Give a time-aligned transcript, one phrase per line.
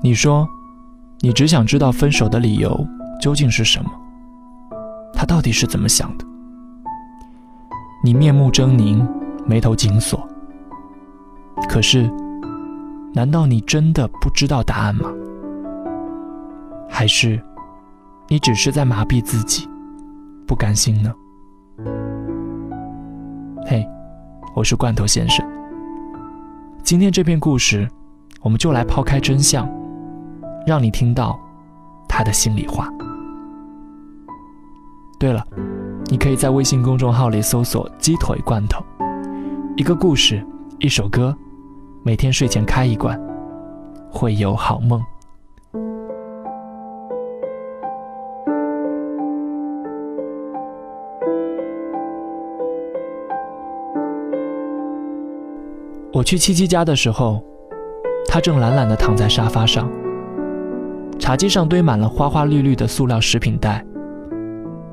[0.00, 0.48] 你说，
[1.20, 2.86] 你只想知道分手的理由
[3.20, 3.90] 究竟是什么？
[5.12, 6.24] 他到底是怎么想的？
[8.04, 9.04] 你面目狰狞，
[9.44, 10.26] 眉头紧锁。
[11.68, 12.08] 可是，
[13.12, 15.10] 难道你真的不知道答案吗？
[16.88, 17.42] 还是，
[18.28, 19.68] 你只是在麻痹自己，
[20.46, 21.12] 不甘心呢？
[23.66, 23.84] 嘿，
[24.54, 25.44] 我是罐头先生。
[26.84, 27.88] 今天这篇故事，
[28.40, 29.68] 我们就来抛开真相，
[30.66, 31.38] 让你听到
[32.08, 32.88] 他的心里话。
[35.18, 35.44] 对了，
[36.06, 38.84] 你可以在微信公众号里搜索“鸡腿罐头”，
[39.76, 40.44] 一个故事，
[40.78, 41.36] 一首歌，
[42.02, 43.20] 每天睡前开一罐，
[44.10, 45.02] 会有好梦。
[56.12, 57.40] 我去七七家的时候，
[58.26, 59.88] 他正懒懒地躺在沙发上，
[61.28, 63.84] 茶几上堆满了花花绿绿的塑料食品袋，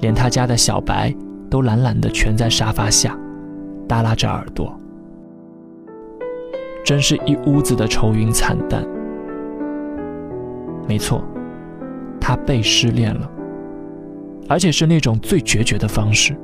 [0.00, 1.14] 连他家的小白
[1.50, 3.14] 都懒懒地蜷在沙发下，
[3.86, 4.74] 耷拉着耳朵，
[6.86, 8.82] 真是一屋子的愁云惨淡。
[10.88, 11.22] 没错，
[12.18, 13.30] 他被失恋了，
[14.48, 16.34] 而且是那种最决绝的方式。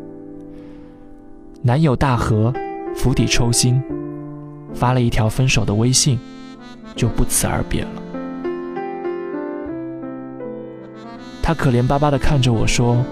[1.62, 2.52] 男友大河
[2.94, 3.82] 釜底抽薪。
[4.74, 6.18] 发了一条分手的微信，
[6.94, 7.88] 就不辞而别了。
[11.48, 13.02] 他可怜巴巴地看着我说：“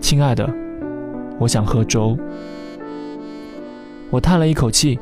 [0.00, 0.48] 亲爱的，
[1.40, 2.16] 我想喝粥。”
[4.10, 4.96] 我叹了一口气，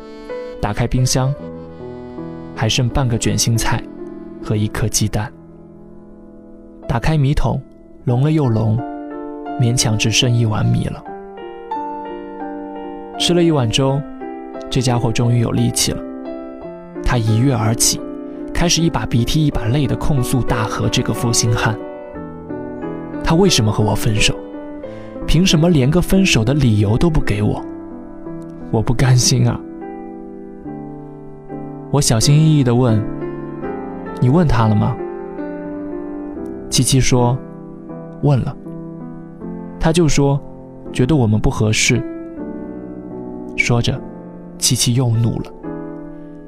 [0.59, 1.35] 打开冰箱，
[2.57, 3.85] 还剩半个卷心菜
[4.43, 5.31] 和一颗鸡蛋。
[6.89, 7.61] 打开米桶，
[8.05, 8.79] 隆了又隆，
[9.61, 11.05] 勉强只剩一碗米了。
[13.19, 14.01] 吃了一碗粥。
[14.71, 16.03] 这家伙终于有力气了，
[17.05, 18.01] 他一跃而起，
[18.55, 21.79] 开始一把鼻涕一把泪的控诉大河这个负心汉。
[23.31, 24.35] 他为什么和我分手？
[25.25, 27.65] 凭什么连个分手的理由都不给我？
[28.73, 29.57] 我不甘心啊！
[31.93, 33.01] 我小心翼翼地问
[34.21, 34.97] ：“你问他了吗？”
[36.69, 37.39] 七七说
[38.25, 38.53] ：“问了。”
[39.79, 40.43] 他就说
[40.93, 42.03] ：“觉得我们不合适。”
[43.57, 43.97] 说着。
[44.59, 45.53] 七七又怒了，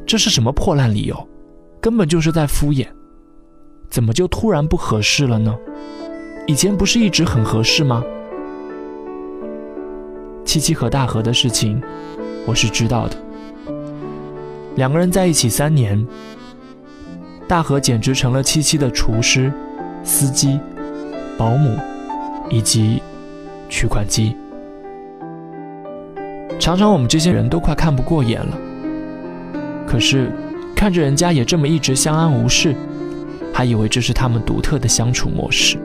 [0.05, 1.29] 这是什么破烂理由？
[1.81, 2.89] 根本就是在敷衍。
[3.89, 5.57] 怎么就突然不合适了呢？
[6.49, 8.03] 以前不是一直很合适吗？
[10.45, 11.81] 七七和大河的事情，
[12.45, 13.17] 我是知道的。
[14.75, 16.05] 两个人在一起三年，
[17.47, 19.53] 大河简直成了七七的厨师、
[20.03, 20.59] 司机、
[21.39, 21.79] 保姆
[22.51, 23.01] 以及
[23.69, 24.37] 取款机。
[26.59, 28.59] 常常我们这些人都快看不过眼了，
[29.87, 30.33] 可是
[30.75, 32.75] 看着人家也这么一直相安无事，
[33.55, 35.79] 还以为这是他们独特的相处模式。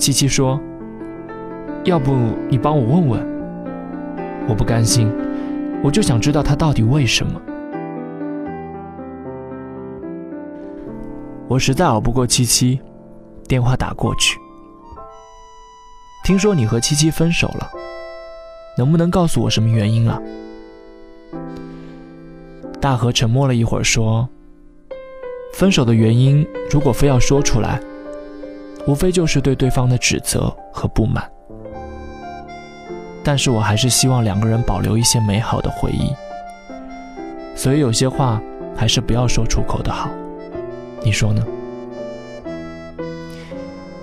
[0.00, 0.58] 七七说
[1.84, 2.16] ：“要不
[2.48, 3.20] 你帮我问问？”
[4.48, 5.12] 我不甘心，
[5.84, 7.38] 我就想知道他到底为什么。
[11.46, 12.80] 我实在熬不过七七，
[13.46, 14.38] 电话打过去。
[16.24, 17.70] 听说你和七七分手了，
[18.78, 20.18] 能不能告诉我什么原因啊？
[22.80, 24.26] 大河沉默了一会儿，说
[25.52, 27.78] ：“分手的原因，如果非要说出来，
[28.86, 31.30] 无非就是对对方的指责和不满。
[33.22, 36.10] 但是我还是希望两个人保留一些美好的回忆，
[37.54, 38.40] 所以有些话
[38.74, 40.10] 还是不要说出口的好。
[41.04, 41.44] 你说呢？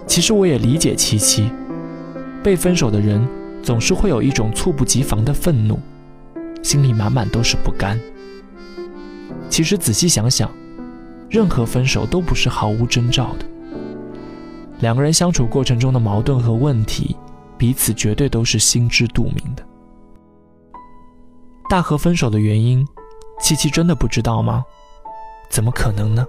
[0.06, 1.52] 其实我也理解七七。”
[2.44, 3.28] 被分手的人
[3.62, 5.78] 总是会有一种猝不及防的愤怒，
[6.64, 8.00] 心里满满都是不甘。
[9.50, 10.50] 其实仔细想想，
[11.30, 13.46] 任何分手都不是毫无征兆的。
[14.80, 17.16] 两个人相处过程中的矛盾和问题，
[17.58, 19.66] 彼此绝对都是心知肚明的。
[21.70, 22.88] 大河分手的原因，
[23.40, 24.64] 七七真的不知道吗？
[25.50, 26.26] 怎么可能呢？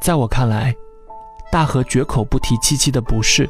[0.00, 0.74] 在我看来，
[1.50, 3.48] 大河绝口不提七七的不是。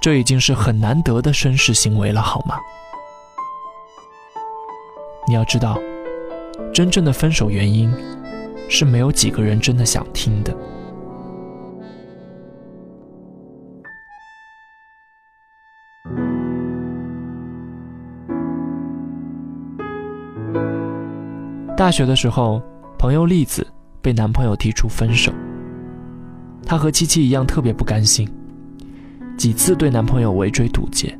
[0.00, 2.60] 这已经是很难得的绅士行为了，好吗？
[5.26, 5.78] 你要知道，
[6.74, 7.92] 真正的分手原因
[8.68, 10.54] 是没有几个人真的想听的。
[21.76, 22.62] 大学的时候，
[22.98, 23.66] 朋友栗子
[24.00, 25.30] 被男朋友提出分手，
[26.64, 28.26] 她和七七一样特别不甘心。
[29.36, 31.16] 几次对男朋友围追堵截，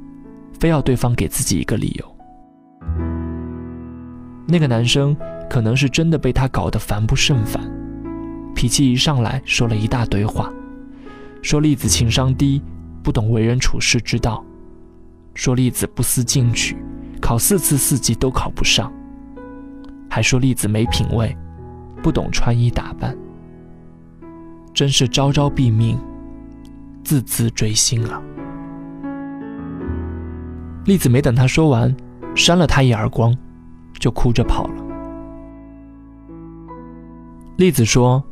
[0.58, 2.16] 非要对方给自己一个理由。
[4.46, 5.14] 那个男生
[5.50, 7.62] 可能是真的被她搞得烦不胜烦，
[8.54, 10.50] 脾气一上来说了一大堆话，
[11.42, 12.62] 说栗子情商低，
[13.02, 14.42] 不懂为人处世之道，
[15.34, 16.78] 说栗子不思进取，
[17.20, 18.90] 考四次四级都考不上，
[20.16, 21.36] 还说栗子没品味，
[22.02, 23.14] 不懂穿衣打扮，
[24.72, 25.98] 真是招招毙命，
[27.04, 28.22] 字字锥心啊！
[30.86, 31.94] 栗子没等他说完，
[32.34, 33.36] 扇了他一耳光，
[33.98, 34.82] 就哭着跑了。
[37.58, 38.24] 栗子说：“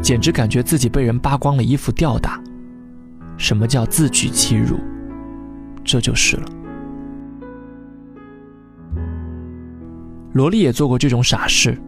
[0.00, 2.40] 简直感觉自己被人扒光了衣服吊打，
[3.36, 4.78] 什么叫自取其辱？
[5.84, 6.46] 这就是了。”
[10.32, 11.80] 萝莉也做过这种傻事。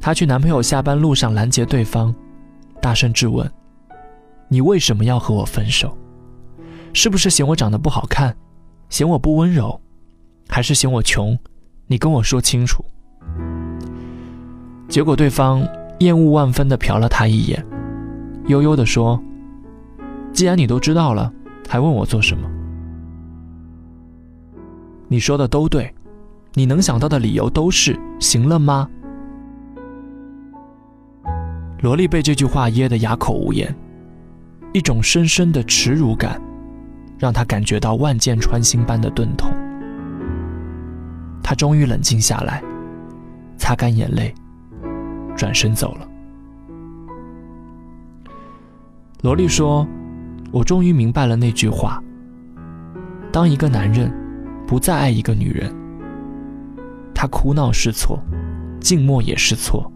[0.00, 2.14] 她去男朋友下班路上拦截对方，
[2.80, 3.50] 大声质问
[4.48, 5.96] ：“你为什么要和我分手？
[6.92, 8.36] 是不是嫌我长得不好看，
[8.88, 9.80] 嫌我不温柔，
[10.48, 11.38] 还是嫌我穷？
[11.86, 12.84] 你跟我说清楚。”
[14.88, 15.66] 结果对方
[16.00, 17.64] 厌恶万分地瞟了他一眼，
[18.48, 19.22] 悠悠地说
[20.32, 21.32] ：“既然你都知道了，
[21.68, 22.50] 还问我做什么？
[25.06, 25.94] 你说的都对，
[26.54, 28.88] 你能想到的理由都是行了吗？”
[31.82, 33.74] 萝莉被这句话噎得哑口无言，
[34.72, 36.40] 一种深深的耻辱感，
[37.18, 39.50] 让她感觉到万箭穿心般的钝痛。
[41.42, 42.62] 她终于冷静下来，
[43.56, 44.34] 擦干眼泪。
[45.36, 46.06] 转身走了。
[49.22, 49.88] 萝莉说
[50.52, 52.02] ：“我终于明白了那句话。
[53.32, 54.12] 当一个男人
[54.66, 55.74] 不再爱一个女人，
[57.20, 58.18] 他哭闹是错，
[58.80, 59.92] 静默也是错，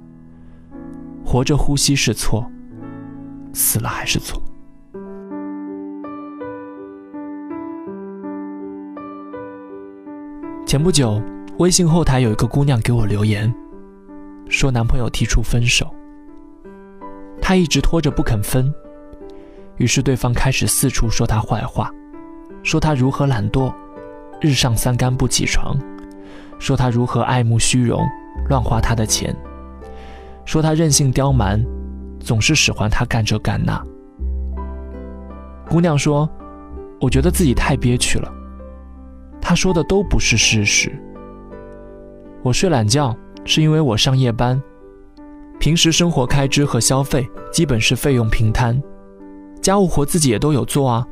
[1.24, 2.46] 活着呼吸是错，
[3.54, 4.42] 死了还是错。”
[10.66, 11.18] 前不久，
[11.56, 13.50] 微信后台有一个姑娘给我留言。
[14.50, 15.94] 说男朋友提出分手，
[17.40, 18.70] 她一直拖着不肯分，
[19.78, 21.90] 于是对方开始四处说她坏话，
[22.62, 23.72] 说她如何懒惰，
[24.42, 25.74] 日上三竿不起床，
[26.58, 28.00] 说他如何爱慕虚荣，
[28.48, 29.34] 乱花他的钱，
[30.44, 31.64] 说他任性刁蛮，
[32.20, 33.82] 总是使唤他干这干那。
[35.68, 36.28] 姑娘说
[37.00, 38.32] ：“我觉得自己太憋屈了，
[39.40, 40.92] 他说的都不是事实，
[42.42, 43.14] 我睡懒觉。”
[43.46, 44.58] 是因为我上夜班，
[45.60, 48.82] 平时生活开支和消费基本是费用平摊，
[49.60, 51.06] 家务活自己也都有做啊，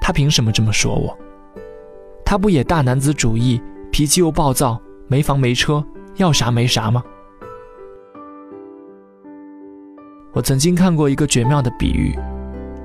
[0.00, 1.16] 他凭什么这么说我？
[2.24, 5.84] 他不也大男子主义，脾气又暴躁，没房没车，
[6.16, 7.02] 要啥没啥吗？
[10.32, 12.16] 我曾经看过一个绝妙的比喻，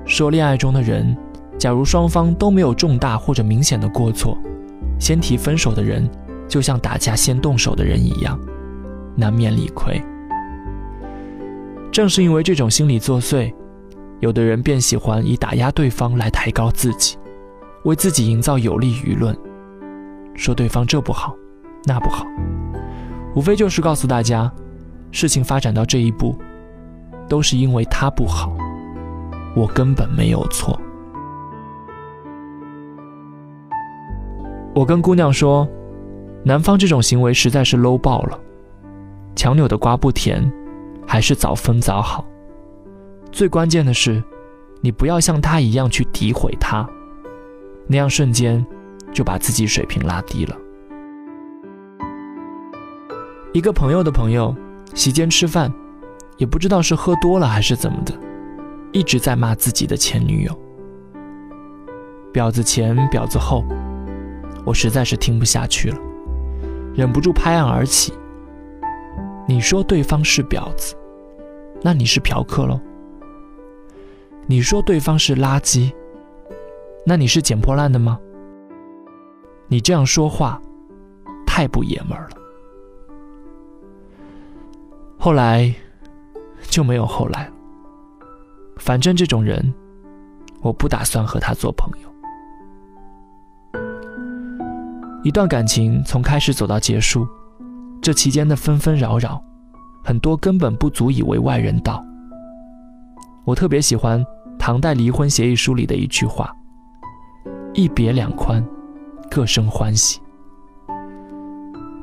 [0.04, 1.16] 说恋爱中的人，
[1.58, 4.36] 假如双方都没有重大或者明显的过错，
[4.98, 6.10] 先提分手的人
[6.48, 8.38] 就像打架先动手的人一样。
[9.16, 10.02] 难免理亏。
[11.92, 13.54] 正是因为这种心理作祟，
[14.18, 17.16] 有的人便喜欢以打压对方来抬高自己，
[17.84, 19.36] 为自己营造有利舆论，
[20.34, 21.34] 说对方这不好，
[21.84, 22.26] 那不好，
[23.34, 24.50] 无非就是告诉大家，
[25.10, 26.36] 事情发展到这一步，
[27.28, 28.52] 都是因为他不好，
[29.54, 30.78] 我根本没有错。
[34.74, 35.68] 我跟姑娘说，
[36.44, 38.38] 男方这种行为实在是 low 爆了。
[39.36, 40.52] 强扭的瓜不甜，
[41.06, 42.24] 还是早分早好。
[43.30, 44.22] 最关键的是，
[44.80, 46.88] 你不要像他一样去诋毁他，
[47.86, 48.64] 那样瞬间
[49.14, 50.54] 就把自己水平拉低了。
[53.54, 54.54] 一个朋友的朋友
[54.92, 55.72] 席间吃饭，
[56.36, 58.12] 也不知道是喝多了还是怎么的，
[58.92, 60.52] 一直在骂自己的前女友，
[62.32, 63.64] 婊子前婊子后，
[64.66, 65.98] 我实在是听不下去了，
[66.94, 68.12] 忍不住拍案而起。
[69.46, 70.96] 你说对方是婊子，
[71.80, 72.80] 那你是嫖客喽？
[74.46, 75.92] 你说对方是垃圾，
[77.06, 78.18] 那你是捡破烂的吗？
[79.68, 80.60] 你这样说话，
[81.46, 82.36] 太不爷们儿了。
[85.18, 85.74] 后来
[86.62, 87.52] 就没有后来了。
[88.76, 89.72] 反正这种人，
[90.60, 92.10] 我不打算和他做朋友。
[95.22, 97.26] 一段感情从开始走到结束。
[98.02, 99.42] 这期间的纷纷扰扰，
[100.04, 102.04] 很多根本不足以为外人道。
[103.46, 104.22] 我特别喜欢
[104.58, 106.54] 唐代离婚协议书里的一句话
[107.72, 108.62] ：“一别两宽，
[109.30, 110.20] 各生欢喜。”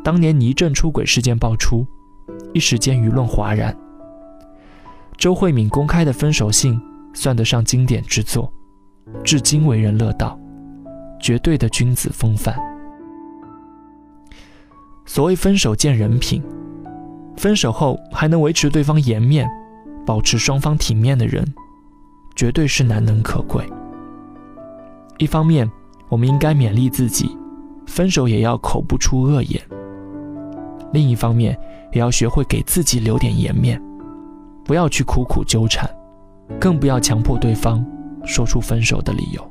[0.03, 1.85] 当年倪震出轨事件爆出，
[2.53, 3.75] 一时间舆论哗然。
[5.17, 6.81] 周慧敏公开的分手信
[7.13, 8.51] 算得上经典之作，
[9.23, 10.39] 至今为人乐道，
[11.19, 12.55] 绝对的君子风范。
[15.05, 16.41] 所谓分手见人品，
[17.37, 19.47] 分手后还能维持对方颜面，
[20.05, 21.45] 保持双方体面的人，
[22.35, 23.63] 绝对是难能可贵。
[25.19, 25.69] 一方面，
[26.11, 27.33] 我们应该勉励自己，
[27.87, 29.57] 分手也要口不出恶言；
[30.91, 31.57] 另一方面，
[31.93, 33.81] 也要学会给自己留点颜面，
[34.65, 35.89] 不要去苦苦纠缠，
[36.59, 37.83] 更不要强迫对方
[38.25, 39.41] 说出分手的理由。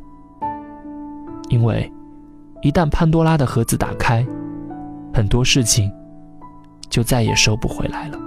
[1.49, 1.91] 因为，
[2.61, 4.23] 一旦潘多拉的盒子打开，
[5.15, 5.91] 很多事情
[6.91, 8.19] 就再也收不回来了。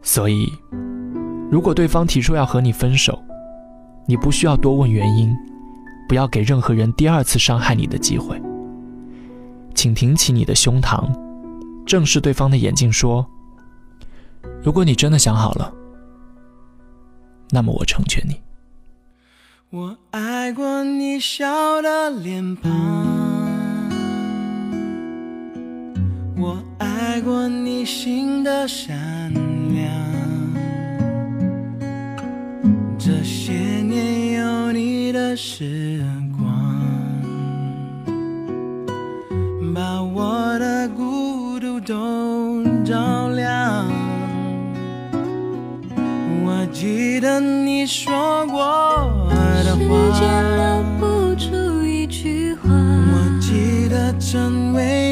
[0.00, 0.46] 所以，
[1.50, 3.20] 如果对方提出要和你分手，
[4.06, 5.36] 你不需要多问原因，
[6.08, 8.40] 不要给任何人第二次伤害你的机会。
[9.74, 11.10] 请挺起你的胸膛，
[11.86, 13.26] 正视对方的眼睛，说
[14.62, 15.72] ：“如果你真的想好了，
[17.50, 18.40] 那么我成全你。”
[19.70, 22.70] 我爱过你笑的脸庞，
[26.36, 29.32] 我爱过你心的善
[29.74, 30.21] 良。
[35.32, 36.04] 的时
[36.36, 36.46] 光，
[39.74, 43.86] 把我的孤独都照亮。
[46.44, 48.58] 我记得你说过
[49.64, 49.80] 的话。
[49.80, 55.11] 时间留不住一句话，我记得曾为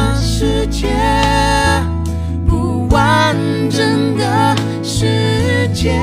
[0.41, 0.87] 世界，
[2.47, 3.37] 不完
[3.69, 6.01] 整的世界。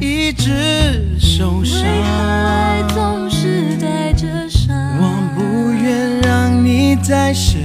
[0.00, 2.08] 一直受伤，为何
[2.46, 4.76] 爱总是带着伤？
[4.98, 7.58] 我不愿让你再失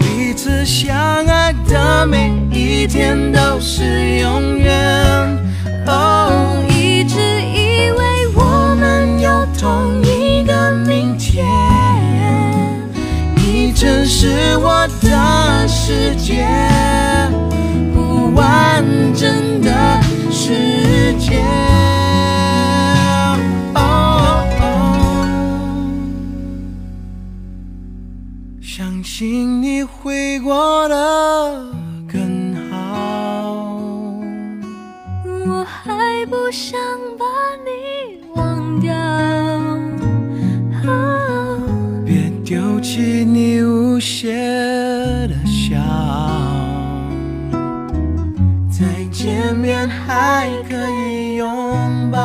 [0.00, 1.50] 彼此相爱。
[1.70, 4.72] 的每一天都是永远。
[5.86, 11.46] 哦，一直以为我们有同一个明天，
[13.36, 16.44] 你真是我的世界，
[17.94, 18.84] 不完
[19.14, 19.70] 整的
[20.30, 21.40] 世界。
[42.90, 44.34] 丢弃你无邪
[45.28, 45.78] 的笑，
[48.68, 52.18] 再见面还可以拥抱。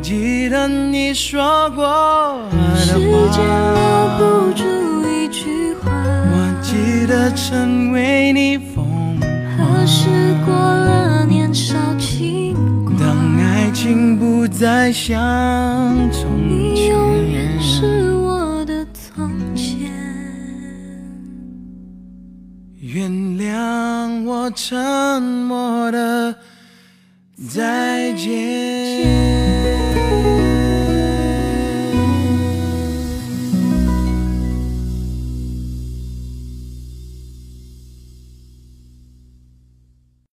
[0.00, 2.92] 记得你说过的时
[3.30, 3.42] 间
[3.74, 4.64] 留不住
[5.08, 5.90] 一句话。
[5.92, 9.18] 我记得曾为你疯
[9.56, 10.83] 狂。
[14.44, 15.16] 不再像
[16.12, 17.63] 从前。